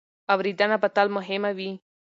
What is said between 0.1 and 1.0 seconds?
اورېدنه به